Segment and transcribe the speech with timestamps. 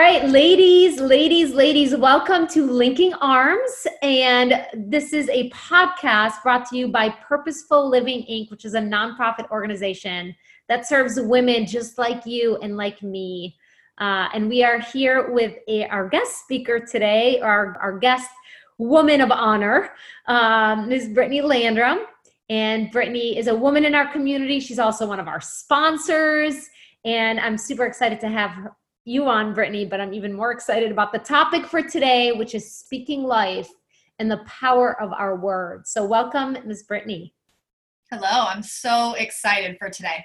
[0.00, 3.86] right, ladies, ladies, ladies, welcome to Linking Arms.
[4.00, 8.80] And this is a podcast brought to you by Purposeful Living Inc., which is a
[8.80, 10.34] nonprofit organization
[10.70, 13.58] that serves women just like you and like me.
[13.98, 18.30] Uh, and we are here with a, our guest speaker today, our, our guest
[18.78, 19.90] woman of honor,
[20.28, 21.10] um, Ms.
[21.10, 22.06] Brittany Landrum.
[22.48, 24.60] And Brittany is a woman in our community.
[24.60, 26.70] She's also one of our sponsors.
[27.04, 28.70] And I'm super excited to have
[29.04, 32.74] you on, Brittany, but I'm even more excited about the topic for today, which is
[32.74, 33.68] speaking life
[34.18, 35.90] and the power of our words.
[35.90, 36.84] So, welcome, Ms.
[36.84, 37.34] Brittany.
[38.10, 40.24] Hello, I'm so excited for today.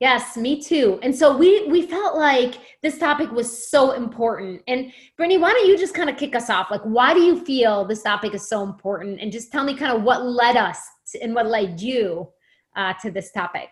[0.00, 0.98] Yes, me too.
[1.02, 4.62] And so we we felt like this topic was so important.
[4.66, 6.70] And Brittany, why don't you just kind of kick us off?
[6.70, 9.20] Like, why do you feel this topic is so important?
[9.20, 10.78] And just tell me kind of what led us
[11.12, 12.30] to, and what led you
[12.76, 13.68] uh, to this topic.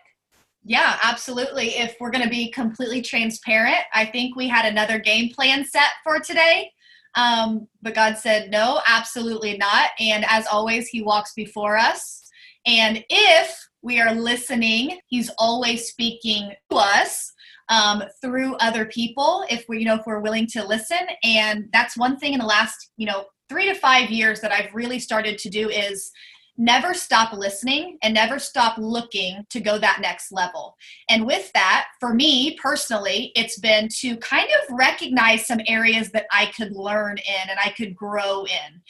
[0.63, 1.69] Yeah, absolutely.
[1.69, 5.91] If we're going to be completely transparent, I think we had another game plan set
[6.03, 6.71] for today.
[7.15, 9.91] Um, but God said, no, absolutely not.
[9.99, 12.23] And as always, He walks before us.
[12.65, 17.33] And if we are listening, He's always speaking to us.
[17.71, 21.95] Um, through other people if we you know if we're willing to listen and that's
[21.95, 25.37] one thing in the last you know three to five years that i've really started
[25.37, 26.09] to do is
[26.59, 30.75] never stop listening and never stop looking to go that next level.
[31.09, 36.25] And with that, for me personally, it's been to kind of recognize some areas that
[36.31, 38.81] I could learn in and I could grow in.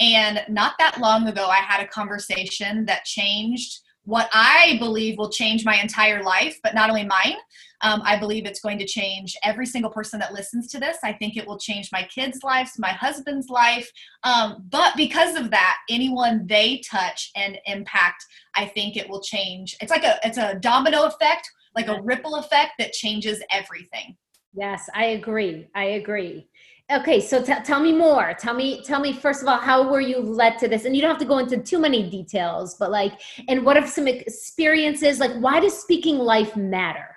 [0.00, 5.28] And not that long ago, I had a conversation that changed what I believe will
[5.28, 7.36] change my entire life, but not only mine.
[7.82, 10.96] Um, I believe it's going to change every single person that listens to this.
[11.04, 13.86] I think it will change my kids' lives, my husband's life.
[14.24, 18.24] Um, but because of that, anyone they touch and impact,
[18.56, 19.76] I think it will change.
[19.82, 24.16] It's like a it's a domino effect, like a ripple effect that changes everything.
[24.54, 25.68] Yes, I agree.
[25.74, 26.48] I agree.
[26.90, 28.32] Okay, so t- tell me more.
[28.38, 30.86] Tell me, tell me first of all, how were you led to this?
[30.86, 33.86] And you don't have to go into too many details, but like, and what are
[33.86, 35.20] some experiences?
[35.20, 37.14] Like, why does speaking life matter?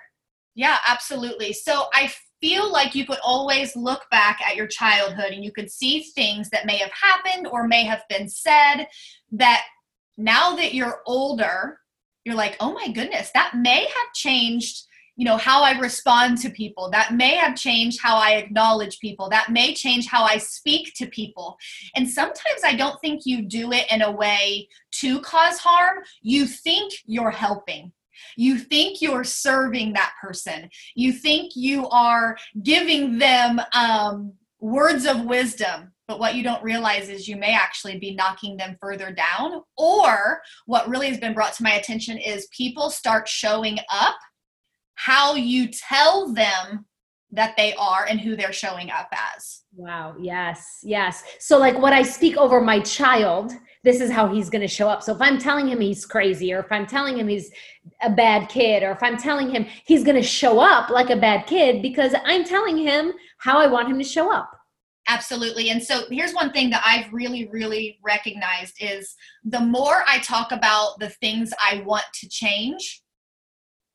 [0.54, 1.54] Yeah, absolutely.
[1.54, 2.12] So I
[2.42, 6.50] feel like you could always look back at your childhood and you could see things
[6.50, 8.86] that may have happened or may have been said
[9.30, 9.62] that
[10.18, 11.78] now that you're older,
[12.26, 14.82] you're like, oh my goodness, that may have changed
[15.16, 16.90] you know how i respond to people.
[16.90, 19.28] That may have changed how i acknowledge people.
[19.28, 21.56] That may change how i speak to people.
[21.96, 25.98] And sometimes i don't think you do it in a way to cause harm.
[26.22, 27.92] You think you're helping.
[28.36, 30.70] You think you're serving that person.
[30.94, 37.08] You think you are giving them um, words of wisdom but what you don't realize
[37.08, 41.54] is you may actually be knocking them further down or what really has been brought
[41.54, 44.16] to my attention is people start showing up
[44.94, 46.86] how you tell them
[47.32, 49.62] that they are and who they're showing up as.
[49.74, 50.14] Wow.
[50.20, 50.80] Yes.
[50.82, 51.24] Yes.
[51.38, 53.52] So, like what I speak over my child,
[53.84, 55.02] this is how he's going to show up.
[55.02, 57.50] So, if I'm telling him he's crazy, or if I'm telling him he's
[58.02, 61.16] a bad kid, or if I'm telling him he's going to show up like a
[61.16, 64.50] bad kid because I'm telling him how I want him to show up.
[65.08, 65.70] Absolutely.
[65.70, 70.52] And so here's one thing that I've really, really recognized is the more I talk
[70.52, 73.02] about the things I want to change,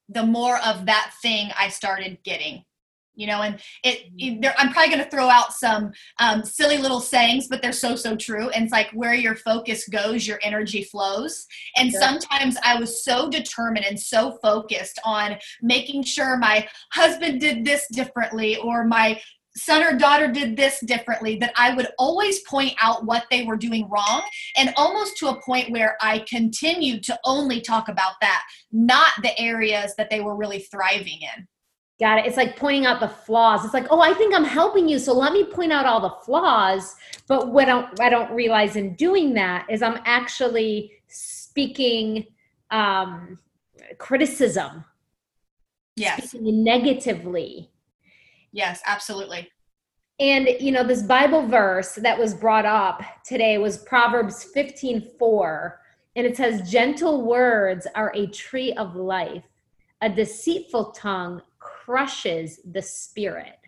[0.10, 2.64] the more of that thing I started getting.
[3.16, 7.00] You know, and it, it I'm probably going to throw out some um, silly little
[7.00, 8.50] sayings, but they're so, so true.
[8.50, 11.48] And it's like where your focus goes, your energy flows.
[11.78, 12.00] And yeah.
[12.00, 17.88] sometimes I was so determined and so focused on making sure my husband did this
[17.92, 19.20] differently or my
[19.58, 23.58] son or daughter did this differently that I would always point out what they were
[23.58, 24.22] doing wrong
[24.56, 29.38] and almost to a point where I continued to only talk about that, not the
[29.40, 31.48] areas that they were really thriving in.
[32.00, 32.28] Got it.
[32.28, 33.66] It's like pointing out the flaws.
[33.66, 36.16] It's like, oh, I think I'm helping you, so let me point out all the
[36.24, 36.96] flaws.
[37.28, 42.28] But what I don't, I don't realize in doing that is I'm actually speaking
[42.70, 43.40] um,
[43.98, 44.86] criticism.
[45.96, 46.30] Yes.
[46.30, 47.72] Speaking negatively
[48.52, 49.50] Yes, absolutely.
[50.20, 55.80] And you know, this Bible verse that was brought up today was Proverbs 15 4.
[56.16, 59.44] And it says, Gentle words are a tree of life,
[60.02, 63.60] a deceitful tongue crushes the spirit.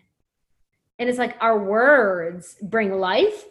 [0.98, 3.44] And it's like our words bring life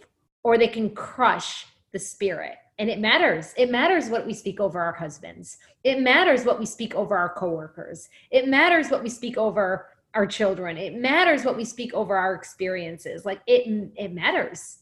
[0.43, 2.55] or they can crush the spirit.
[2.77, 3.53] And it matters.
[3.57, 5.57] It matters what we speak over our husbands.
[5.83, 8.09] It matters what we speak over our coworkers.
[8.31, 10.77] It matters what we speak over our children.
[10.77, 13.25] It matters what we speak over our experiences.
[13.25, 14.79] Like it it matters.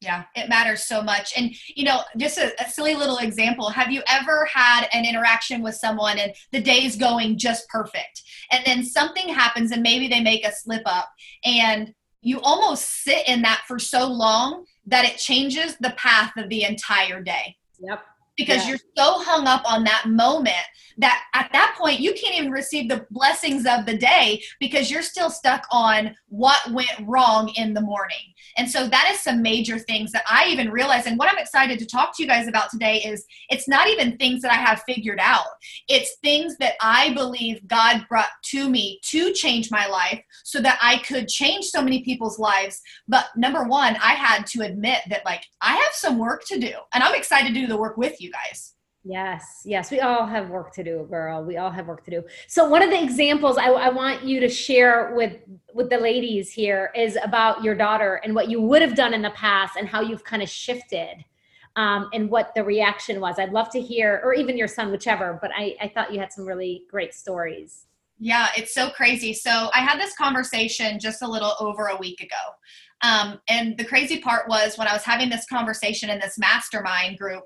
[0.00, 1.32] Yeah, it matters so much.
[1.36, 5.60] And, you know, just a, a, silly little example have you ever had an interaction
[5.60, 8.22] with someone and the day's going just perfect?
[8.52, 11.08] And then something happens and maybe they make a slip up
[11.44, 16.48] and you almost sit in that for so long that it changes the path of
[16.48, 17.56] the entire day.
[17.80, 18.00] Yep
[18.38, 18.68] because yeah.
[18.68, 20.54] you're so hung up on that moment
[20.98, 25.02] that at that point you can't even receive the blessings of the day because you're
[25.02, 28.18] still stuck on what went wrong in the morning.
[28.56, 31.06] And so that is some major things that I even realize.
[31.06, 34.16] And what I'm excited to talk to you guys about today is it's not even
[34.16, 35.46] things that I have figured out.
[35.88, 40.78] It's things that I believe God brought to me to change my life so that
[40.82, 42.80] I could change so many people's lives.
[43.06, 46.72] But number one, I had to admit that like I have some work to do
[46.92, 48.74] and I'm excited to do the work with you guys.
[49.04, 51.42] Yes, yes, we all have work to do, girl.
[51.44, 52.24] We all have work to do.
[52.46, 55.36] So one of the examples I, I, want you to share with
[55.72, 59.22] with the ladies here is about your daughter and what you would have done in
[59.22, 61.24] the past and how you've kind of shifted,
[61.76, 63.38] um, and what the reaction was.
[63.38, 65.38] I'd love to hear, or even your son, whichever.
[65.40, 67.86] But I, I thought you had some really great stories.
[68.18, 69.32] Yeah, it's so crazy.
[69.32, 72.34] So I had this conversation just a little over a week ago.
[73.02, 77.16] Um, and the crazy part was when I was having this conversation in this mastermind
[77.16, 77.44] group,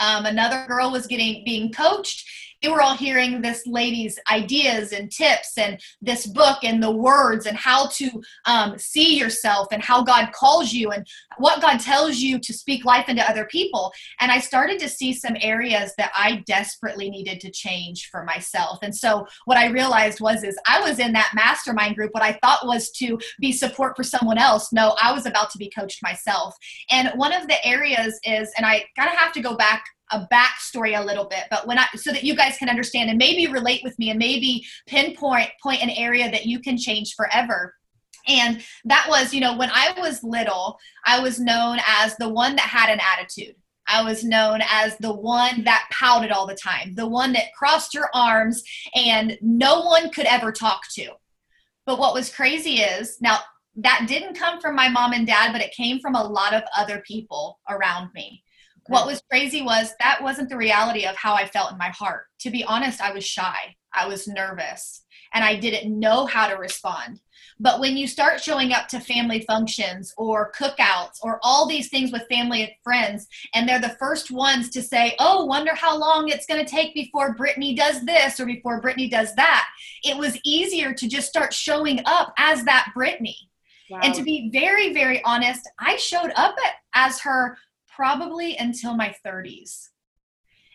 [0.00, 2.28] um, another girl was getting being coached
[2.68, 7.56] were all hearing this lady's ideas and tips and this book and the words and
[7.56, 11.06] how to um, see yourself and how God calls you and
[11.38, 13.92] what God tells you to speak life into other people.
[14.20, 18.80] And I started to see some areas that I desperately needed to change for myself.
[18.82, 22.12] And so what I realized was is I was in that mastermind group.
[22.12, 24.72] What I thought was to be support for someone else.
[24.72, 26.54] No, I was about to be coached myself.
[26.90, 30.26] And one of the areas is, and I kind of have to go back a
[30.32, 33.46] backstory a little bit, but when I so that you guys can understand and maybe
[33.46, 37.74] relate with me and maybe pinpoint point an area that you can change forever.
[38.28, 42.54] And that was, you know, when I was little, I was known as the one
[42.56, 43.54] that had an attitude.
[43.88, 47.92] I was known as the one that pouted all the time, the one that crossed
[47.92, 48.62] your arms
[48.94, 51.08] and no one could ever talk to.
[51.86, 53.38] But what was crazy is now
[53.76, 56.62] that didn't come from my mom and dad, but it came from a lot of
[56.76, 58.44] other people around me.
[58.86, 62.26] What was crazy was that wasn't the reality of how I felt in my heart.
[62.40, 63.76] To be honest, I was shy.
[63.92, 67.20] I was nervous and I didn't know how to respond.
[67.58, 72.10] But when you start showing up to family functions or cookouts or all these things
[72.10, 76.28] with family and friends, and they're the first ones to say, Oh, wonder how long
[76.28, 79.68] it's going to take before Brittany does this or before Brittany does that,
[80.04, 83.36] it was easier to just start showing up as that Brittany.
[83.90, 84.00] Wow.
[84.04, 87.58] And to be very, very honest, I showed up at, as her
[88.00, 89.88] probably until my 30s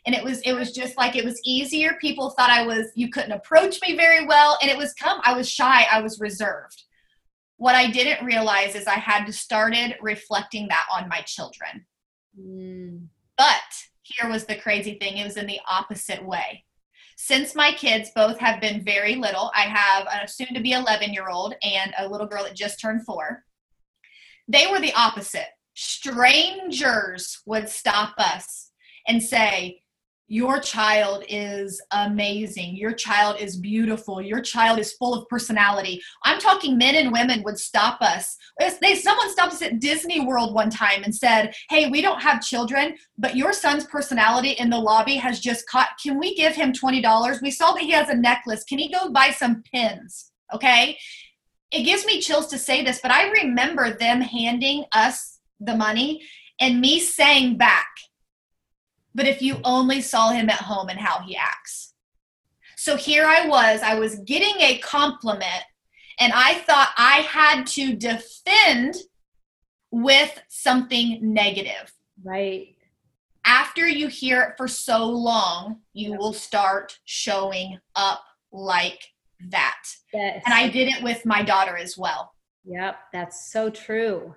[0.06, 1.98] and it was it was just like it was easier.
[2.00, 4.60] People thought i was you couldn't approach me very well.
[4.62, 6.84] And it was come i was shy i was reserved.
[7.58, 11.88] What i didn't realize is i had to started reflecting that on my children.
[12.40, 13.08] Mm.
[13.38, 13.72] but
[14.04, 16.64] here was the crazy thing it was in the opposite way.
[17.18, 21.14] Since my kids both have been very little i have a soon to be 11
[21.14, 23.44] year old and a little girl that just turned four.
[24.48, 28.72] They were the opposite strangers would stop us
[29.08, 29.82] and say,
[30.28, 32.76] Your child is amazing.
[32.76, 34.22] Your child is beautiful.
[34.22, 36.02] Your child is full of personality.
[36.24, 38.36] I'm talking men and women would stop us.
[38.82, 42.42] They, someone stopped us at Disney World one time and said, Hey, we don't have
[42.42, 45.90] children, but your son's personality in the lobby has just caught.
[46.02, 47.42] Can we give him $20?
[47.42, 48.64] We saw that he has a necklace.
[48.64, 50.32] Can he go buy some pins?
[50.54, 50.98] Okay.
[51.72, 56.22] It gives me chills to say this, but I remember them handing us the money
[56.60, 57.88] and me saying back,
[59.14, 61.94] but if you only saw him at home and how he acts.
[62.78, 65.64] So here I was, I was getting a compliment,
[66.20, 68.96] and I thought I had to defend
[69.92, 71.94] with something negative.
[72.24, 72.76] Right.
[73.46, 76.20] After you hear it for so long, you yep.
[76.20, 79.02] will start showing up like
[79.50, 79.84] that.
[80.14, 80.42] Yes.
[80.46, 82.34] And I did it with my daughter as well.
[82.66, 84.36] Yep, that's so true.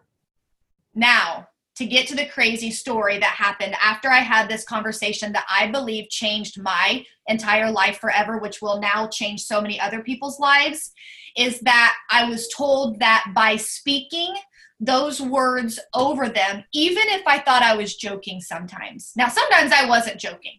[0.98, 5.46] Now, to get to the crazy story that happened after I had this conversation that
[5.48, 10.40] I believe changed my entire life forever, which will now change so many other people's
[10.40, 10.90] lives,
[11.36, 14.34] is that I was told that by speaking
[14.80, 19.12] those words over them, even if I thought I was joking sometimes.
[19.14, 20.58] Now, sometimes I wasn't joking.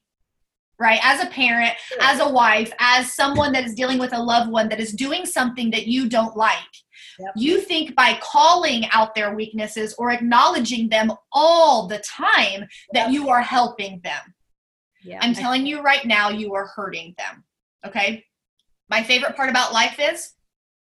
[0.79, 1.01] Right?
[1.03, 4.69] As a parent, as a wife, as someone that is dealing with a loved one
[4.69, 6.55] that is doing something that you don't like
[7.19, 7.33] Yep.
[7.35, 13.29] You think by calling out their weaknesses or acknowledging them all the time that you
[13.29, 14.21] are helping them.
[15.21, 17.43] I'm telling you right now, you are hurting them.
[17.85, 18.25] Okay.
[18.89, 20.33] My favorite part about life is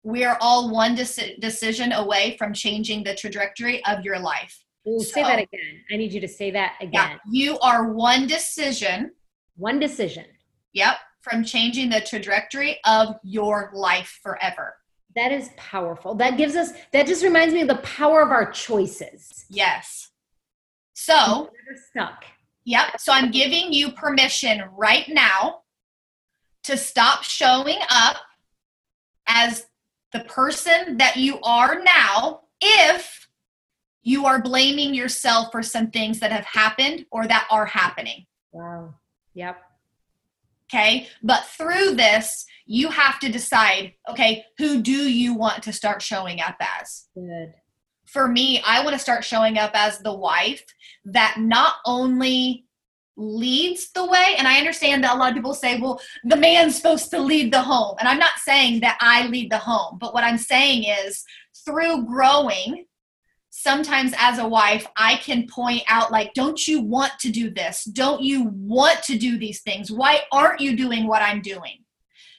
[0.02, 4.64] we are all one deci- decision away from changing the trajectory of your life.
[4.86, 5.82] Ooh, so, say that again.
[5.92, 6.92] I need you to say that again.
[6.92, 9.12] Yeah, you are one decision.
[9.56, 10.24] One decision.
[10.72, 10.96] Yep.
[11.20, 14.74] From changing the trajectory of your life forever.
[15.14, 16.14] That is powerful.
[16.14, 19.46] That gives us, that just reminds me of the power of our choices.
[19.48, 20.10] Yes.
[20.94, 21.50] So,
[21.90, 22.24] stuck.
[22.64, 23.00] yep.
[23.00, 25.62] So I'm giving you permission right now
[26.64, 28.16] to stop showing up
[29.26, 29.66] as
[30.12, 33.28] the person that you are now if
[34.02, 38.26] you are blaming yourself for some things that have happened or that are happening.
[38.52, 38.94] Wow.
[39.34, 39.60] Yep.
[40.72, 41.08] Okay.
[41.22, 46.40] But through this, you have to decide okay, who do you want to start showing
[46.40, 47.06] up as?
[47.14, 47.54] Good.
[48.06, 50.62] For me, I want to start showing up as the wife
[51.06, 52.66] that not only
[53.16, 56.76] leads the way, and I understand that a lot of people say, well, the man's
[56.76, 57.96] supposed to lead the home.
[57.98, 61.24] And I'm not saying that I lead the home, but what I'm saying is
[61.64, 62.84] through growing,
[63.50, 67.84] sometimes as a wife, I can point out, like, don't you want to do this?
[67.84, 69.90] Don't you want to do these things?
[69.90, 71.84] Why aren't you doing what I'm doing?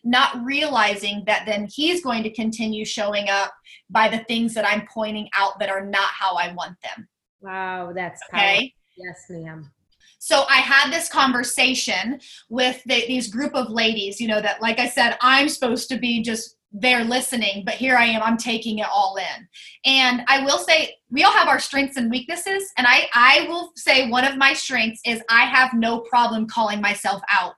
[0.04, 3.52] Not realizing that then he's going to continue showing up
[3.90, 7.08] by the things that I'm pointing out that are not how I want them.
[7.42, 7.92] Wow.
[7.94, 8.40] That's Okay.
[8.40, 8.70] powerful.
[8.98, 9.72] Yes, ma'am.
[10.20, 14.80] So I had this conversation with the, these group of ladies, you know, that, like
[14.80, 18.80] I said, I'm supposed to be just there listening, but here I am, I'm taking
[18.80, 19.48] it all in.
[19.86, 22.70] And I will say, we all have our strengths and weaknesses.
[22.78, 26.82] And I, I will say one of my strengths is I have no problem calling
[26.82, 27.54] myself out.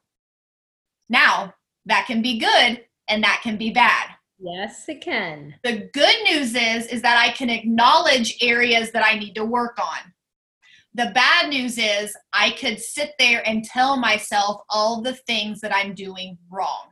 [1.09, 1.53] Now,
[1.85, 4.09] that can be good and that can be bad.
[4.39, 5.53] Yes, it can.
[5.63, 9.77] The good news is is that I can acknowledge areas that I need to work
[9.79, 10.11] on.
[10.93, 15.73] The bad news is I could sit there and tell myself all the things that
[15.73, 16.87] I'm doing wrong.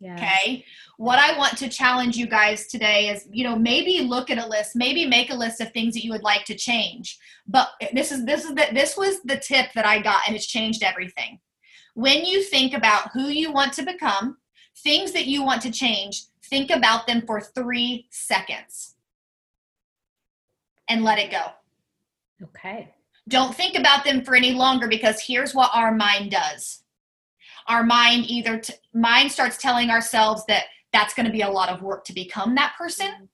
[0.00, 0.14] Yeah.
[0.14, 0.64] Okay.
[0.96, 4.46] What I want to challenge you guys today is, you know, maybe look at a
[4.46, 7.18] list, maybe make a list of things that you would like to change.
[7.48, 10.46] But this is this is the, this was the tip that I got and it's
[10.46, 11.40] changed everything.
[11.98, 14.36] When you think about who you want to become,
[14.84, 18.94] things that you want to change, think about them for 3 seconds.
[20.88, 21.42] And let it go.
[22.40, 22.94] Okay.
[23.26, 26.84] Don't think about them for any longer because here's what our mind does.
[27.66, 31.68] Our mind either t- mind starts telling ourselves that that's going to be a lot
[31.68, 33.28] of work to become that person.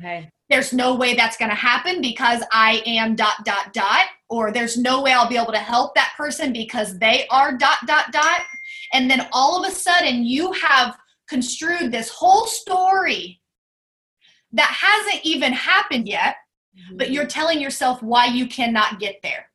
[0.00, 0.30] Okay.
[0.48, 4.76] There's no way that's going to happen because I am dot dot dot or there's
[4.76, 8.40] no way I'll be able to help that person because they are dot dot dot
[8.92, 10.96] and then all of a sudden you have
[11.28, 13.40] construed this whole story
[14.52, 16.36] that hasn't even happened yet
[16.76, 16.96] mm-hmm.
[16.96, 19.46] but you're telling yourself why you cannot get there.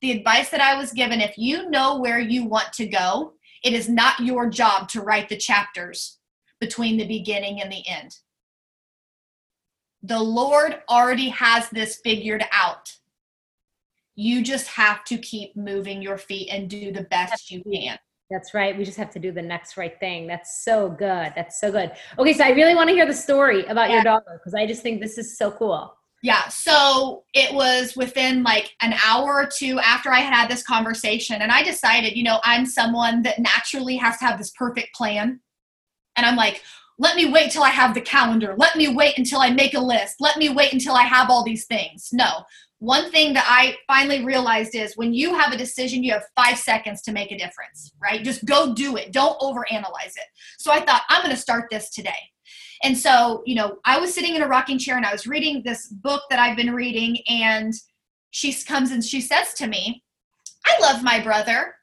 [0.00, 3.72] The advice that I was given if you know where you want to go, it
[3.72, 6.18] is not your job to write the chapters
[6.60, 8.16] between the beginning and the end.
[10.02, 12.92] The Lord already has this figured out.
[14.20, 17.96] You just have to keep moving your feet and do the best you can.
[18.28, 18.76] That's right.
[18.76, 20.26] We just have to do the next right thing.
[20.26, 21.32] That's so good.
[21.36, 21.92] That's so good.
[22.18, 24.82] Okay, so I really want to hear the story about your daughter because I just
[24.82, 25.94] think this is so cool.
[26.20, 30.64] Yeah, so it was within like an hour or two after I had had this
[30.64, 34.96] conversation, and I decided, you know, I'm someone that naturally has to have this perfect
[34.96, 35.38] plan.
[36.16, 36.64] And I'm like,
[36.98, 38.54] let me wait till I have the calendar.
[38.56, 40.16] Let me wait until I make a list.
[40.20, 42.08] Let me wait until I have all these things.
[42.12, 42.44] No.
[42.80, 46.58] One thing that I finally realized is when you have a decision, you have five
[46.58, 48.22] seconds to make a difference, right?
[48.22, 49.12] Just go do it.
[49.12, 50.28] Don't overanalyze it.
[50.58, 52.10] So I thought, I'm going to start this today.
[52.84, 55.62] And so, you know, I was sitting in a rocking chair and I was reading
[55.64, 57.74] this book that I've been reading, and
[58.30, 60.04] she comes and she says to me,
[60.64, 61.74] I love my brother.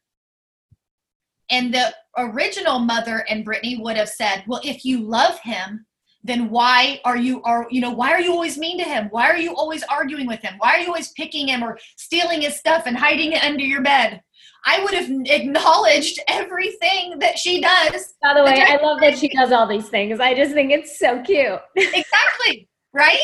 [1.50, 5.86] And the original mother and Brittany would have said, Well, if you love him,
[6.24, 9.07] then why are you are you know why are you always mean to him?
[9.12, 10.55] Why are you always arguing with him?
[10.57, 13.81] Why are you always picking him or stealing his stuff and hiding it under your
[13.81, 14.22] bed?
[14.67, 18.15] I would have acknowledged everything that she does.
[18.24, 20.19] By the way, I love that she does all these things.
[20.19, 21.60] I just think it's so cute.
[21.75, 23.19] exactly right?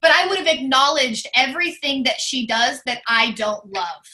[0.00, 4.04] But i would have acknowledged everything that she does that i don't love.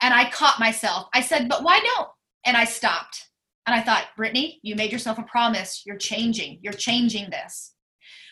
[0.00, 1.08] And i caught myself.
[1.14, 2.08] I said but why don't
[2.46, 3.28] and i stopped.
[3.66, 5.82] And i thought brittany you made yourself a promise.
[5.86, 6.58] You're changing.
[6.62, 7.74] You're changing this.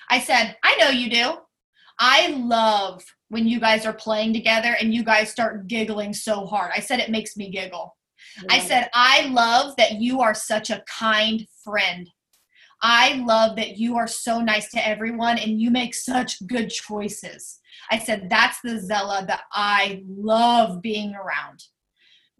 [0.09, 1.35] I said i know you do.
[1.99, 6.73] I love when you guys are playing together and you guys start giggling so hard.
[6.75, 7.95] I said it makes me giggle.
[8.49, 12.09] I said, I love that you are such a kind friend.
[12.83, 17.59] I love that you are so nice to everyone and you make such good choices.
[17.91, 21.63] I said, that's the Zella that I love being around.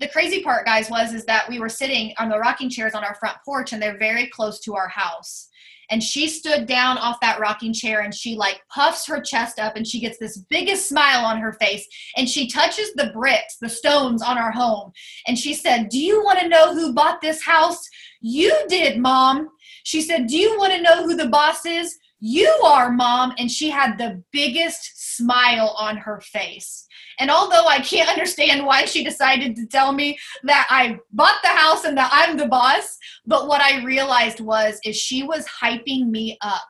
[0.01, 3.05] The crazy part, guys, was is that we were sitting on the rocking chairs on
[3.05, 5.49] our front porch and they're very close to our house.
[5.91, 9.77] And she stood down off that rocking chair and she like puffs her chest up
[9.77, 13.69] and she gets this biggest smile on her face and she touches the bricks, the
[13.69, 14.93] stones on our home.
[15.27, 17.87] And she said, Do you want to know who bought this house?
[18.23, 19.51] You did, mom.
[19.83, 21.99] She said, Do you want to know who the boss is?
[22.21, 23.33] You are, mom.
[23.39, 26.87] And she had the biggest smile on her face.
[27.19, 31.49] And although I can't understand why she decided to tell me that I bought the
[31.49, 36.09] house and that I'm the boss, but what I realized was is she was hyping
[36.09, 36.69] me up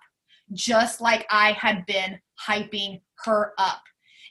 [0.52, 3.82] just like I had been hyping her up.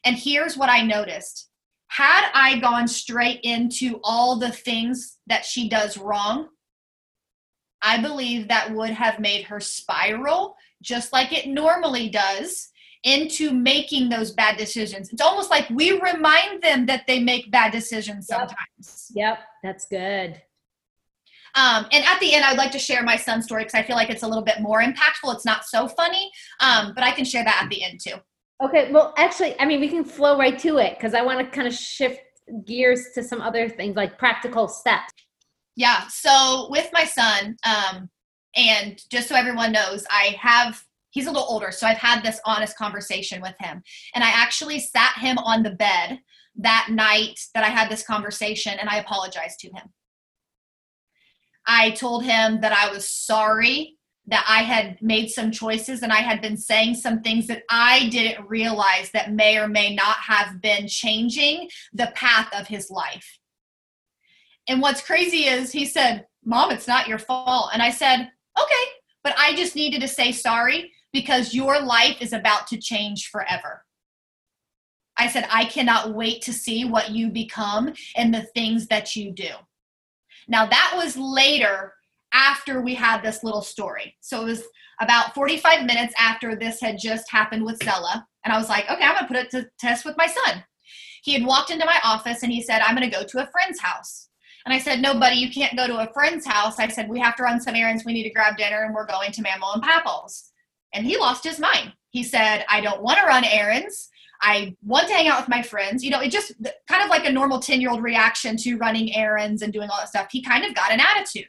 [0.05, 1.49] And here's what I noticed.
[1.87, 6.49] Had I gone straight into all the things that she does wrong,
[7.81, 12.69] I believe that would have made her spiral just like it normally does
[13.03, 15.09] into making those bad decisions.
[15.11, 19.11] It's almost like we remind them that they make bad decisions sometimes.
[19.15, 19.39] Yep, yep.
[19.63, 20.41] that's good.
[21.55, 23.95] Um, and at the end, I'd like to share my son's story because I feel
[23.95, 25.33] like it's a little bit more impactful.
[25.33, 28.15] It's not so funny, um, but I can share that at the end too.
[28.61, 31.45] Okay, well, actually, I mean, we can flow right to it because I want to
[31.45, 32.19] kind of shift
[32.65, 35.13] gears to some other things like practical steps.
[35.75, 36.07] Yeah.
[36.07, 38.09] So with my son, um,
[38.59, 42.39] and just so everyone knows, I have he's a little older, so I've had this
[42.45, 43.81] honest conversation with him.
[44.13, 46.19] And I actually sat him on the bed
[46.57, 49.89] that night that I had this conversation and I apologized to him.
[51.65, 53.95] I told him that I was sorry
[54.27, 58.09] that I had made some choices and I had been saying some things that I
[58.09, 63.39] didn't realize that may or may not have been changing the path of his life.
[64.67, 67.71] And what's crazy is he said, Mom, it's not your fault.
[67.73, 68.29] And I said,
[68.61, 68.85] Okay,
[69.23, 73.85] but I just needed to say sorry because your life is about to change forever.
[75.17, 79.31] I said, I cannot wait to see what you become and the things that you
[79.31, 79.49] do.
[80.47, 81.93] Now, that was later
[82.33, 84.15] after we had this little story.
[84.21, 84.63] So it was
[85.01, 88.25] about 45 minutes after this had just happened with Stella.
[88.45, 90.63] And I was like, okay, I'm going to put it to test with my son.
[91.23, 93.51] He had walked into my office and he said, I'm going to go to a
[93.51, 94.28] friend's house.
[94.65, 96.79] And I said, no, buddy, you can't go to a friend's house.
[96.79, 98.03] I said, we have to run some errands.
[98.05, 100.51] We need to grab dinner and we're going to Mamaw and Papaw's.
[100.93, 101.93] And he lost his mind.
[102.09, 104.09] He said, I don't want to run errands.
[104.41, 106.03] I want to hang out with my friends.
[106.03, 106.53] You know, it just
[106.87, 109.97] kind of like a normal 10 year old reaction to running errands and doing all
[109.99, 110.27] that stuff.
[110.31, 111.47] He kind of got an attitude.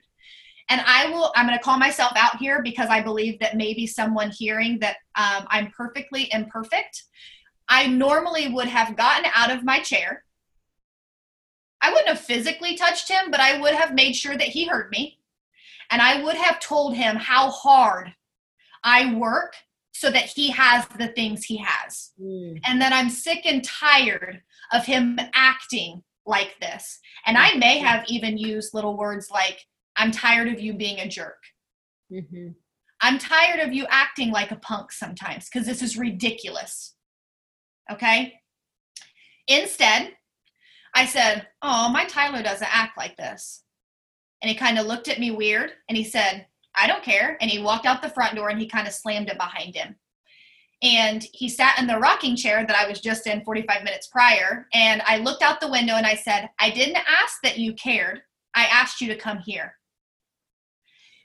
[0.68, 3.86] And I will, I'm going to call myself out here because I believe that maybe
[3.86, 7.04] someone hearing that um, I'm perfectly imperfect.
[7.68, 10.24] I normally would have gotten out of my chair.
[11.82, 14.90] I wouldn't have physically touched him, but I would have made sure that he heard
[14.90, 15.18] me.
[15.90, 18.14] And I would have told him how hard
[18.84, 19.54] I work
[19.92, 22.10] so that he has the things he has.
[22.20, 22.60] Mm.
[22.64, 27.00] And that I'm sick and tired of him acting like this.
[27.26, 29.60] And I may have even used little words like,
[29.96, 31.42] I'm tired of you being a jerk.
[32.12, 32.50] Mm-hmm.
[33.02, 36.94] I'm tired of you acting like a punk sometimes because this is ridiculous.
[37.90, 38.34] Okay?
[39.48, 40.12] Instead,
[40.94, 43.62] I said, Oh, my Tyler doesn't act like this.
[44.42, 47.36] And he kind of looked at me weird and he said, I don't care.
[47.40, 49.96] And he walked out the front door and he kind of slammed it behind him.
[50.82, 54.66] And he sat in the rocking chair that I was just in 45 minutes prior.
[54.72, 58.22] And I looked out the window and I said, I didn't ask that you cared.
[58.54, 59.74] I asked you to come here.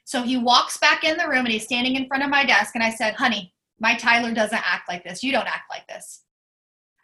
[0.04, 2.74] So he walks back in the room and he's standing in front of my desk.
[2.74, 5.22] And I said, Honey, my Tyler doesn't act like this.
[5.22, 6.22] You don't act like this.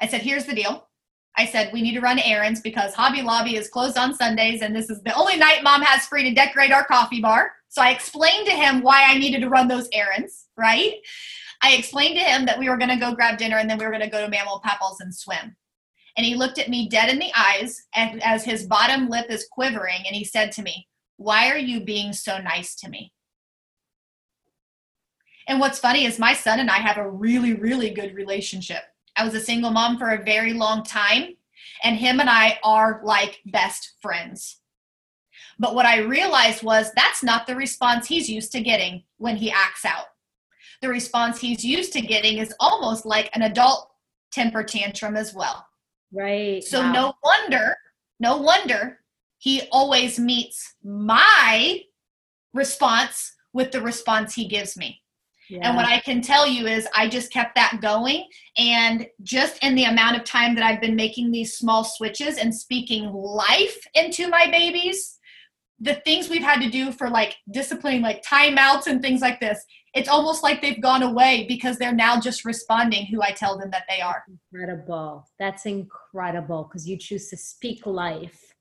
[0.01, 0.89] I said, Here's the deal.
[1.37, 4.63] I said, We need to run errands because Hobby Lobby is closed on Sundays.
[4.63, 7.53] And this is the only night mom has free to decorate our coffee bar.
[7.69, 10.95] So I explained to him why I needed to run those errands, right?
[11.63, 13.85] I explained to him that we were going to go grab dinner and then we
[13.85, 15.57] were going to go to Mamaw Papaw's and swim.
[16.17, 19.49] And he looked at me dead in the eyes and as his bottom lip is
[19.51, 23.13] quivering and he said to me, Why are you being so nice to me?
[25.49, 28.83] And what's funny is my son and I have a really, really good relationship.
[29.17, 31.37] I was a single mom for a very long time,
[31.85, 34.61] and him and I are like best friends.
[35.59, 39.51] But what I realized was that's not the response he's used to getting when he
[39.51, 40.07] acts out.
[40.81, 43.91] The response he's used to getting is almost like an adult
[44.33, 45.67] temper tantrum as well.
[46.13, 46.65] Right.
[46.65, 46.93] So wow.
[46.93, 47.77] no wonder,
[48.19, 48.99] no wonder
[49.39, 51.81] he always meets my
[52.55, 55.02] response with the response he gives me.
[55.53, 55.69] Yeah.
[55.69, 58.27] And what I can tell you is I just kept that going.
[58.57, 62.55] And just in the amount of time that I've been making these small switches and
[62.55, 65.19] speaking life into my babies,
[65.79, 69.63] the things we've had to do for like disciplining like timeouts and things like this
[69.95, 73.69] it's almost like they've gone away because they're now just responding who i tell them
[73.71, 78.55] that they are incredible that's incredible because you choose to speak life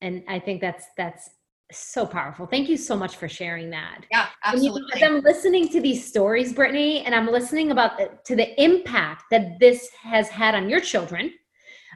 [0.00, 1.30] and i think that's that's
[1.72, 2.46] so powerful.
[2.46, 4.06] Thank you so much for sharing that.
[4.10, 5.00] Yeah absolutely.
[5.00, 9.24] you i'm listening to these stories brittany and i'm listening about the, to the impact
[9.30, 11.32] that this has had on your children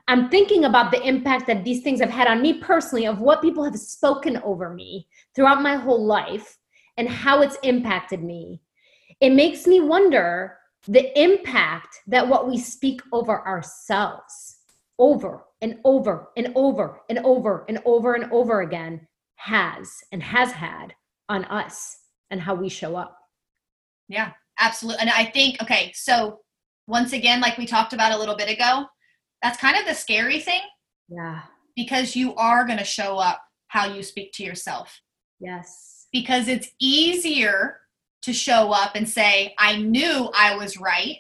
[0.07, 3.41] I'm thinking about the impact that these things have had on me personally, of what
[3.41, 6.59] people have spoken over me throughout my whole life.
[6.99, 8.61] and how it's impacted me,
[9.21, 14.59] it makes me wonder the impact that what we speak over ourselves
[15.01, 19.01] over and over and over and over and over and over again
[19.37, 20.95] has and has had
[21.29, 21.99] on us
[22.31, 23.17] and how we show up.
[24.09, 25.01] Yeah, absolutely.
[25.03, 26.41] And I think, okay, so
[26.87, 28.87] once again, like we talked about a little bit ago,
[29.43, 30.61] that's kind of the scary thing.
[31.09, 31.41] Yeah.
[31.77, 35.01] Because you are going to show up how you speak to yourself.
[35.41, 36.07] Yes.
[36.13, 37.79] Because it's easier
[38.23, 41.17] to show up and say, I knew I was right,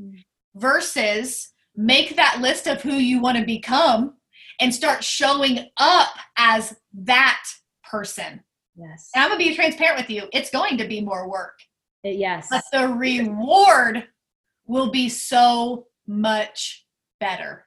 [0.00, 0.16] mm-hmm.
[0.56, 4.14] versus make that list of who you want to become
[4.60, 7.42] and start showing up as that
[7.88, 8.42] person.
[8.76, 9.10] Yes.
[9.14, 10.28] And I'm going to be transparent with you.
[10.32, 11.58] It's going to be more work.
[12.04, 12.48] Yes.
[12.50, 14.04] But the reward
[14.66, 16.86] will be so much
[17.20, 17.66] better.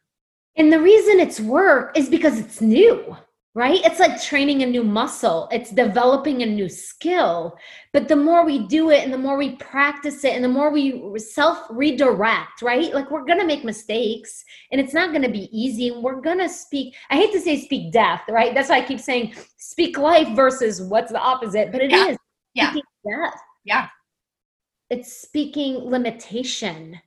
[0.57, 3.15] And the reason it's work is because it's new
[3.55, 3.79] right?
[3.85, 7.57] It's like training a new muscle, it's developing a new skill.
[7.93, 10.69] But the more we do it and the more we practice it and the more
[10.69, 12.93] we self redirect, right?
[12.93, 15.87] Like we're going to make mistakes and it's not going to be easy.
[15.87, 18.53] And we're going to speak, I hate to say speak death, right?
[18.53, 22.07] That's why I keep saying speak life versus what's the opposite, but it yeah.
[22.07, 22.17] is
[22.55, 22.73] yeah.
[22.73, 23.39] death.
[23.63, 23.87] Yeah.
[24.89, 26.99] It's speaking limitation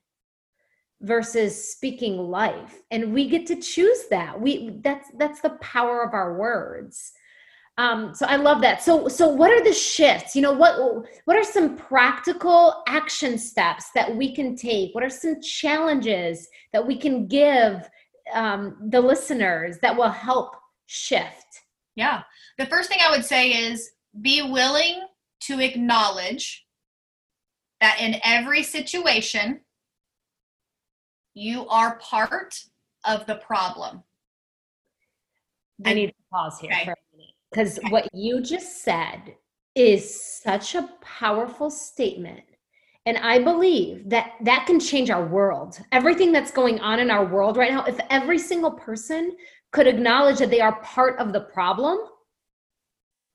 [1.02, 2.82] versus speaking life.
[2.90, 4.40] And we get to choose that.
[4.40, 7.12] We that's that's the power of our words.
[7.76, 8.82] Um, so i love that.
[8.82, 10.34] So so what are the shifts?
[10.34, 14.94] You know what what are some practical action steps that we can take?
[14.94, 17.88] What are some challenges that we can give
[18.34, 20.56] um, the listeners that will help
[20.86, 21.46] shift?
[21.94, 22.22] Yeah.
[22.58, 25.06] The first thing i would say is be willing
[25.40, 26.64] to acknowledge
[27.80, 29.60] that in every situation
[31.38, 32.58] you are part
[33.04, 34.02] of the problem.
[35.84, 36.84] I need to pause here okay.
[36.84, 37.88] for a minute because okay.
[37.90, 39.36] what you just said
[39.76, 42.42] is such a powerful statement.
[43.06, 45.78] And I believe that that can change our world.
[45.92, 49.36] Everything that's going on in our world right now, if every single person
[49.70, 51.98] could acknowledge that they are part of the problem,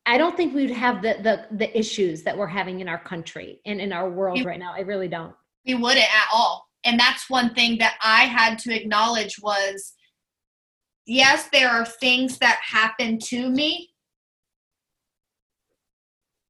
[0.05, 3.61] I don't think we'd have the the, the issues that we're having in our country
[3.65, 4.73] and in our world right now.
[4.75, 5.33] I really don't.
[5.65, 9.93] We wouldn't at all and that's one thing that i had to acknowledge was
[11.05, 13.89] yes there are things that happen to me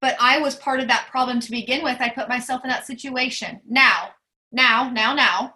[0.01, 1.97] but i was part of that problem to begin with.
[1.99, 3.61] I put myself in that situation.
[3.67, 4.09] Now
[4.51, 5.55] now now now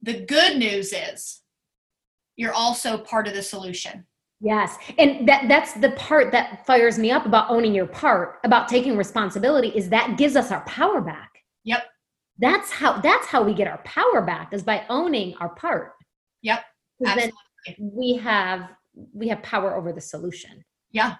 [0.00, 1.42] the good news is
[2.36, 4.04] you're also part of the solution.
[4.40, 4.76] Yes.
[4.98, 8.96] And that that's the part that fires me up about owning your part about taking
[8.96, 11.31] responsibility is that gives us our power back
[12.42, 15.92] that's how that's how we get our power back is by owning our part.
[16.42, 16.62] Yep
[17.02, 17.32] then
[17.78, 18.70] we have
[19.12, 20.64] we have power over the solution.
[20.90, 21.16] Yeah.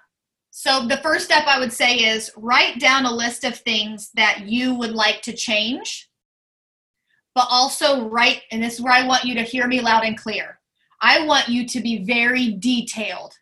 [0.51, 4.43] So the first step i would say is write down a list of things that
[4.47, 6.11] you would like to change
[7.35, 10.19] but also write and this is where i want you to hear me loud and
[10.19, 10.59] clear.
[11.05, 13.33] I want you to be very detailed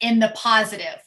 [0.00, 1.00] in the positive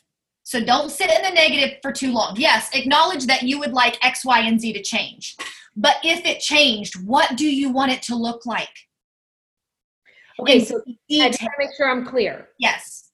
[0.44, 2.36] so don't sit in the negative for too long.
[2.38, 5.36] Yes, acknowledge that you would like X, Y, and Z to change.
[5.76, 8.70] But if it changed, what do you want it to look like?
[10.40, 11.26] Okay, so detail.
[11.26, 12.50] I just want to make sure I'm clear.
[12.60, 13.12] Yes.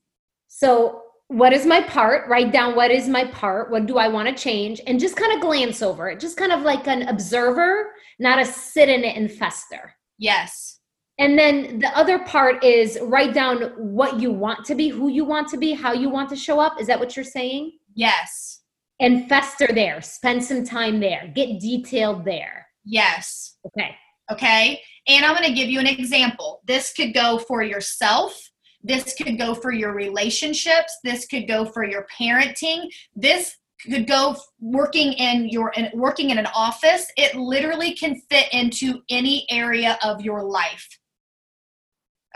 [0.47, 2.27] So what is my part?
[2.27, 3.69] Write down what is my part?
[3.69, 4.81] What do I want to change?
[4.87, 6.19] And just kind of glance over it.
[6.19, 9.93] Just kind of like an observer, not a sit in it and fester.
[10.17, 10.78] Yes.
[11.19, 15.25] And then the other part is write down what you want to be, who you
[15.25, 16.79] want to be, how you want to show up.
[16.79, 17.73] Is that what you're saying?
[17.93, 18.61] Yes.
[19.01, 20.01] And fester there.
[20.01, 21.31] Spend some time there.
[21.35, 22.67] Get detailed there.
[22.85, 23.57] Yes.
[23.65, 23.95] Okay.
[24.31, 24.81] Okay.
[25.07, 26.61] And I'm going to give you an example.
[26.65, 28.41] This could go for yourself.
[28.81, 30.97] This could go for your relationships.
[31.03, 32.87] This could go for your parenting.
[33.13, 37.07] This could go working in your in, working in an office.
[37.17, 40.87] It literally can fit into any area of your life.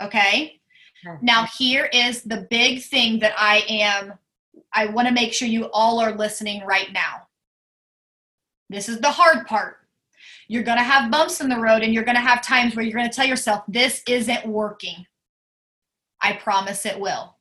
[0.02, 0.60] Okay.
[1.20, 4.14] Now, here is the big thing that I am,
[4.72, 7.28] I want to make sure you all are listening right now.
[8.70, 9.76] This is the hard part.
[10.48, 12.84] You're going to have bumps in the road and you're going to have times where
[12.84, 15.04] you're going to tell yourself, this isn't working.
[16.22, 17.36] I promise it will.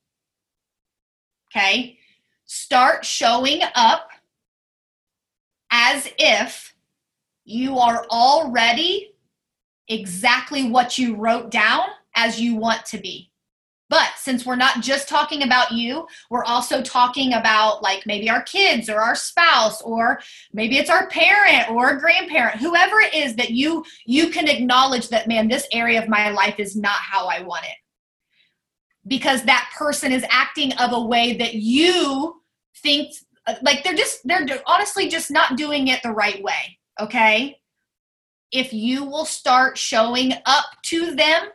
[1.49, 1.97] Okay.
[2.45, 4.09] Start showing up
[5.71, 6.75] as if
[7.45, 9.15] you are already
[9.87, 13.32] exactly what you wrote down as you want to be.
[13.89, 18.41] But since we're not just talking about you, we're also talking about like maybe our
[18.41, 20.19] kids or our spouse or
[20.52, 25.10] maybe it's our parent or a grandparent, whoever it is that you you can acknowledge
[25.10, 27.78] that man this area of my life is not how I want it.
[29.06, 32.41] Because that person is acting of a way that you
[32.78, 33.13] think
[33.62, 37.60] like they're just they're honestly just not doing it the right way okay
[38.52, 41.47] if you will start showing up to them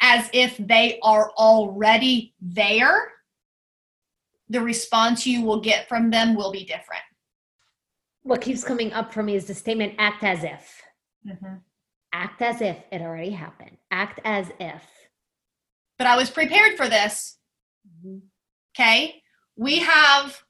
[0.00, 3.12] as if they are already there
[4.48, 7.02] the response you will get from them will be different
[8.22, 10.82] what keeps coming up for me is the statement act as if
[11.26, 11.54] mm-hmm.
[12.12, 14.82] act as if it already happened act as if
[15.98, 17.38] but i was prepared for this
[17.86, 18.18] mm-hmm.
[18.74, 19.22] okay
[19.56, 20.42] we have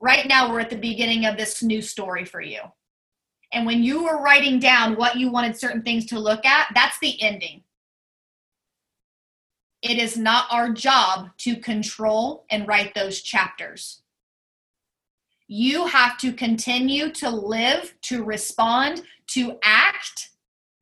[0.00, 2.60] right now we're at the beginning of this new story for you.
[3.52, 6.98] And when you were writing down what you wanted certain things to look at, that's
[7.00, 7.64] the ending.
[9.82, 14.02] It is not our job to control and write those chapters.
[15.48, 20.30] You have to continue to live, to respond, to act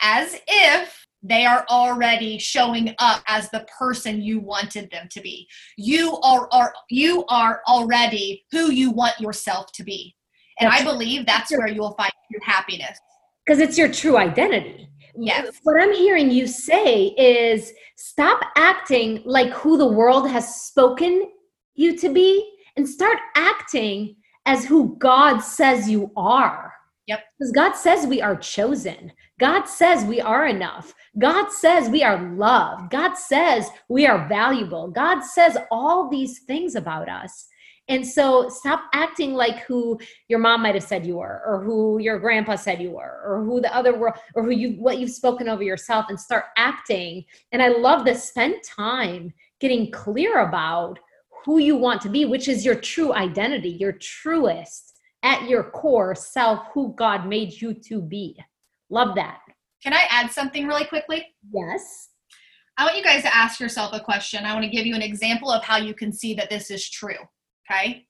[0.00, 5.48] as if they are already showing up as the person you wanted them to be.
[5.76, 10.14] You are, are you are already who you want yourself to be.
[10.60, 12.98] And that's, i believe that's where you will find your happiness.
[13.44, 19.50] Because it's your true identity yes what i'm hearing you say is stop acting like
[19.50, 21.30] who the world has spoken
[21.74, 26.72] you to be and start acting as who god says you are
[27.08, 27.24] Yep.
[27.38, 29.10] Because God says we are chosen.
[29.40, 30.94] God says we are enough.
[31.18, 32.90] God says we are loved.
[32.90, 34.90] God says we are valuable.
[34.90, 37.48] God says all these things about us.
[37.88, 39.98] And so stop acting like who
[40.28, 43.42] your mom might have said you were, or who your grandpa said you were, or
[43.44, 47.24] who the other world, or who you what you've spoken over yourself, and start acting.
[47.52, 48.28] And I love this.
[48.28, 50.98] Spend time getting clear about
[51.44, 56.14] who you want to be, which is your true identity, your truest at your core
[56.14, 58.38] self, who God made you to be.
[58.90, 59.40] Love that.
[59.82, 61.26] Can I add something really quickly?
[61.52, 62.10] Yes.
[62.76, 64.44] I want you guys to ask yourself a question.
[64.44, 66.88] I want to give you an example of how you can see that this is
[66.88, 67.16] true.
[67.70, 68.06] Okay.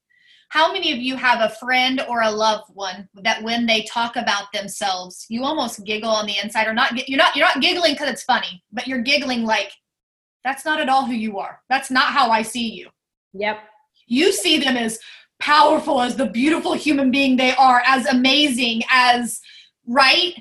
[0.51, 4.17] How many of you have a friend or a loved one that when they talk
[4.17, 7.93] about themselves, you almost giggle on the inside or not you're not you're not giggling
[7.93, 9.71] because it's funny, but you're giggling like
[10.45, 11.61] that's not at all who you are.
[11.69, 12.89] That's not how I see you.
[13.35, 13.59] Yep.
[14.07, 14.99] You see them as
[15.39, 19.41] powerful as the beautiful human being they are, as amazing as
[19.87, 20.35] right?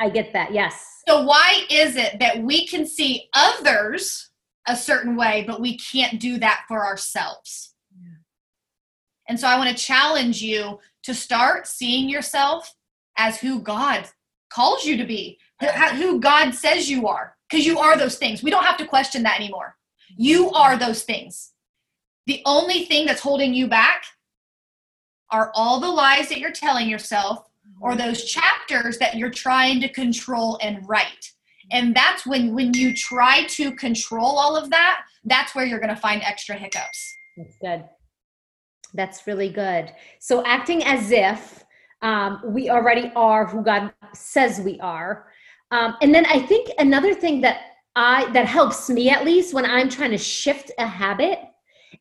[0.00, 0.52] I get that.
[0.52, 1.02] Yes.
[1.06, 4.30] So why is it that we can see others
[4.66, 7.71] a certain way, but we can't do that for ourselves?
[9.32, 12.70] And so I want to challenge you to start seeing yourself
[13.16, 14.06] as who God
[14.52, 15.38] calls you to be,
[15.94, 18.42] who God says you are, because you are those things.
[18.42, 19.74] We don't have to question that anymore.
[20.18, 21.52] You are those things.
[22.26, 24.04] The only thing that's holding you back
[25.30, 27.48] are all the lies that you're telling yourself
[27.80, 31.32] or those chapters that you're trying to control and write
[31.70, 35.94] and that's when when you try to control all of that that's where you're going
[35.94, 37.84] to find extra hiccups that's good
[38.94, 39.92] that's really good.
[40.18, 41.64] So acting as if
[42.02, 45.28] um, we already are who god says we are.
[45.70, 47.60] Um, and then i think another thing that
[47.96, 51.38] i that helps me at least when i'm trying to shift a habit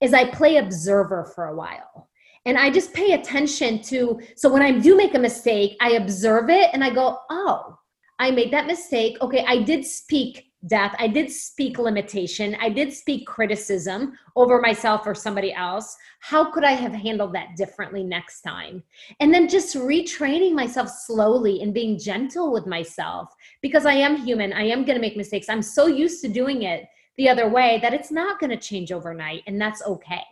[0.01, 2.09] is i play observer for a while.
[2.45, 6.49] And i just pay attention to so when i do make a mistake i observe
[6.49, 7.77] it and i go oh
[8.19, 9.17] i made that mistake.
[9.21, 15.05] Okay i did speak death i did speak limitation i did speak criticism over myself
[15.05, 15.95] or somebody else.
[16.19, 18.83] How could i have handled that differently next time?
[19.19, 24.53] And then just retraining myself slowly and being gentle with myself because i am human.
[24.53, 25.49] I am going to make mistakes.
[25.49, 26.85] I'm so used to doing it
[27.17, 30.23] the other way that it's not going to change overnight and that's okay.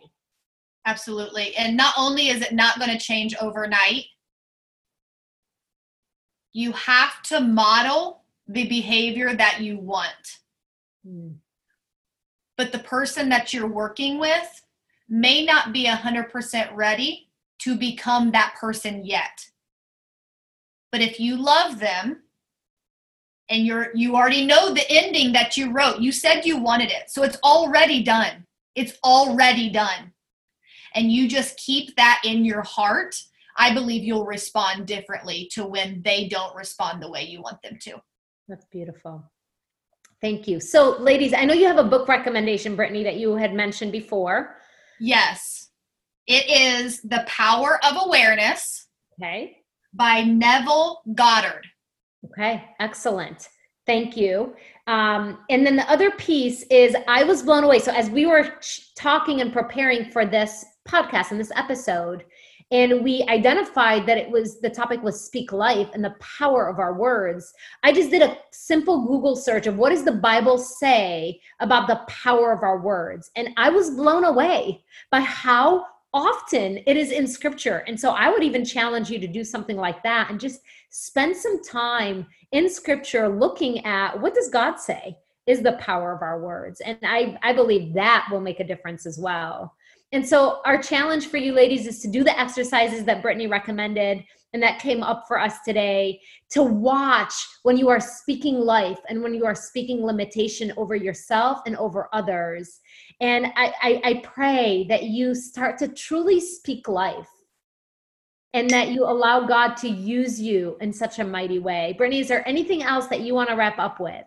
[0.86, 1.54] Absolutely.
[1.56, 4.04] And not only is it not going to change overnight,
[6.52, 8.19] you have to model
[8.50, 10.38] the behavior that you want.
[11.06, 11.36] Mm.
[12.56, 14.62] But the person that you're working with
[15.08, 17.28] may not be 100% ready
[17.60, 19.46] to become that person yet.
[20.92, 22.22] But if you love them
[23.48, 27.10] and you're you already know the ending that you wrote, you said you wanted it.
[27.10, 28.46] So it's already done.
[28.74, 30.12] It's already done
[30.94, 33.16] and you just keep that in your heart,
[33.56, 37.78] I believe you'll respond differently to when they don't respond the way you want them
[37.82, 38.00] to.
[38.50, 39.22] That's beautiful.
[40.20, 40.58] Thank you.
[40.58, 44.56] So, ladies, I know you have a book recommendation, Brittany, that you had mentioned before.
[44.98, 45.68] Yes.
[46.26, 48.88] It is The Power of Awareness.
[49.14, 49.56] Okay.
[49.94, 51.64] By Neville Goddard.
[52.24, 53.48] Okay, excellent.
[53.86, 54.54] Thank you.
[54.88, 57.78] Um, and then the other piece is I was blown away.
[57.78, 58.54] So, as we were
[58.96, 62.24] talking and preparing for this podcast and this episode
[62.72, 66.78] and we identified that it was the topic was speak life and the power of
[66.78, 67.52] our words
[67.82, 72.00] i just did a simple google search of what does the bible say about the
[72.08, 77.26] power of our words and i was blown away by how often it is in
[77.26, 77.84] scripture.
[77.86, 81.36] And so I would even challenge you to do something like that and just spend
[81.36, 86.40] some time in scripture looking at what does God say is the power of our
[86.40, 86.80] words.
[86.80, 89.74] And I, I believe that will make a difference as well.
[90.12, 94.24] And so our challenge for you ladies is to do the exercises that Brittany recommended
[94.52, 96.20] and that came up for us today
[96.50, 101.60] to watch when you are speaking life and when you are speaking limitation over yourself
[101.66, 102.80] and over others.
[103.20, 107.28] And I, I, I pray that you start to truly speak life
[108.52, 111.94] and that you allow God to use you in such a mighty way.
[111.96, 114.24] Brittany, is there anything else that you want to wrap up with?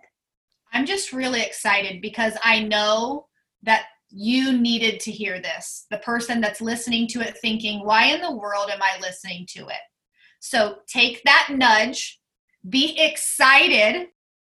[0.72, 3.28] I'm just really excited because I know
[3.64, 3.86] that
[4.16, 5.88] you needed to hear this.
[5.90, 9.68] The person that's listening to it thinking, why in the world am I listening to
[9.68, 9.82] it?
[10.40, 12.20] So take that nudge,
[12.70, 14.08] be excited,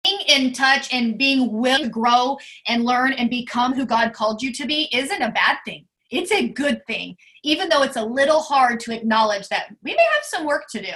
[0.05, 2.37] being in touch and being willing to grow
[2.69, 5.87] and learn and become who God called you to be isn't a bad thing.
[6.11, 10.03] It's a good thing, even though it's a little hard to acknowledge that we may
[10.15, 10.93] have some work to do.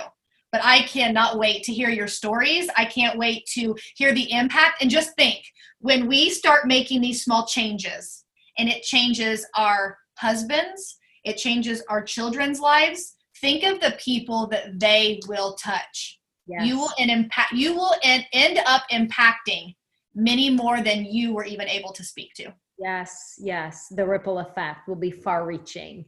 [0.53, 2.68] But I cannot wait to hear your stories.
[2.77, 4.83] I can't wait to hear the impact.
[4.83, 5.44] And just think
[5.79, 8.19] when we start making these small changes,
[8.58, 13.16] and it changes our husbands, it changes our children's lives.
[13.40, 16.18] Think of the people that they will touch.
[16.46, 16.66] Yes.
[16.66, 19.74] You will impact you will end up impacting
[20.14, 22.52] many more than you were even able to speak to.
[22.78, 23.86] Yes, yes.
[23.90, 26.04] The ripple effect will be far reaching.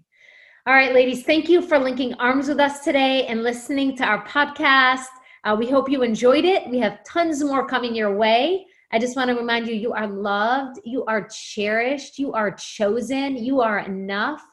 [0.67, 4.25] All right, ladies, thank you for linking arms with us today and listening to our
[4.27, 5.07] podcast.
[5.45, 6.69] Uh, we hope you enjoyed it.
[6.69, 8.67] We have tons more coming your way.
[8.95, 13.43] I just want to remind you you are loved, you are cherished, you are chosen,
[13.43, 14.47] you are enough.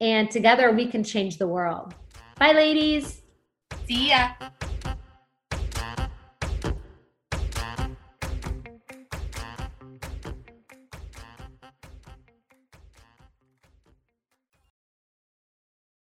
[0.00, 1.94] And together we can change the world.
[2.38, 3.20] Bye, ladies.
[3.86, 4.30] See ya.